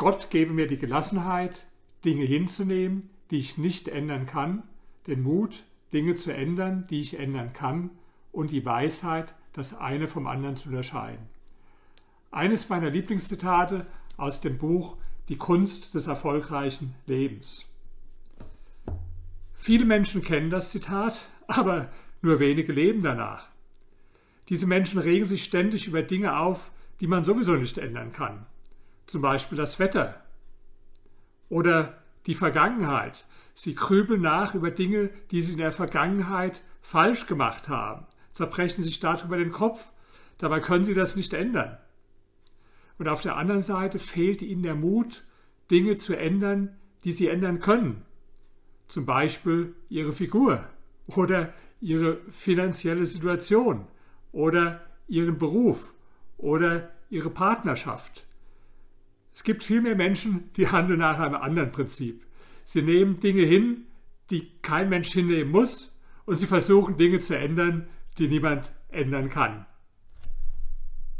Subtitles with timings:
[0.00, 1.66] Gott gebe mir die Gelassenheit,
[2.06, 4.62] Dinge hinzunehmen, die ich nicht ändern kann,
[5.06, 5.62] den Mut,
[5.92, 7.90] Dinge zu ändern, die ich ändern kann,
[8.32, 11.28] und die Weisheit, das eine vom anderen zu unterscheiden.
[12.30, 13.86] Eines meiner Lieblingszitate
[14.16, 14.96] aus dem Buch
[15.28, 17.66] Die Kunst des erfolgreichen Lebens.
[19.52, 21.92] Viele Menschen kennen das Zitat, aber
[22.22, 23.48] nur wenige leben danach.
[24.48, 26.70] Diese Menschen regen sich ständig über Dinge auf,
[27.00, 28.46] die man sowieso nicht ändern kann.
[29.10, 30.22] Zum Beispiel das Wetter
[31.48, 33.26] oder die Vergangenheit.
[33.56, 39.00] Sie grübeln nach über Dinge, die sie in der Vergangenheit falsch gemacht haben, zerbrechen sich
[39.00, 39.84] darüber den Kopf.
[40.38, 41.76] Dabei können sie das nicht ändern.
[42.98, 45.24] Und auf der anderen Seite fehlt ihnen der Mut,
[45.72, 48.02] Dinge zu ändern, die sie ändern können.
[48.86, 50.64] Zum Beispiel ihre Figur
[51.08, 53.88] oder ihre finanzielle Situation
[54.30, 55.94] oder ihren Beruf
[56.38, 58.24] oder ihre Partnerschaft.
[59.34, 62.24] Es gibt viel mehr Menschen, die handeln nach einem anderen Prinzip.
[62.64, 63.86] Sie nehmen Dinge hin,
[64.30, 69.66] die kein Mensch hinnehmen muss, und sie versuchen Dinge zu ändern, die niemand ändern kann.